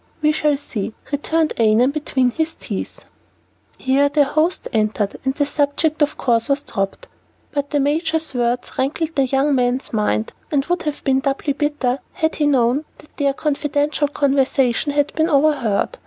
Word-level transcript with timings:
"We 0.23 0.31
shall 0.31 0.57
see," 0.57 0.95
returned 1.11 1.53
Annon 1.57 1.91
between 1.91 2.31
his 2.31 2.55
teeth. 2.55 3.05
Here 3.77 4.09
their 4.09 4.23
host 4.23 4.67
entered, 4.73 5.17
and 5.23 5.35
the 5.35 5.45
subject 5.45 6.01
of 6.01 6.17
course 6.17 6.49
was 6.49 6.63
dropped. 6.63 7.07
But 7.51 7.69
the 7.69 7.79
major's 7.79 8.33
words 8.33 8.71
rankled 8.79 9.09
in 9.09 9.13
the 9.15 9.25
young 9.25 9.53
man's 9.53 9.93
mind, 9.93 10.33
and 10.49 10.65
would 10.65 10.81
have 10.89 11.03
been 11.03 11.19
doubly 11.19 11.53
bitter 11.53 11.99
had 12.13 12.37
he 12.37 12.47
known 12.47 12.85
that 12.97 13.15
their 13.17 13.33
confidential 13.33 14.07
conversation 14.07 14.91
had 14.93 15.13
been 15.13 15.29
overheard. 15.29 15.99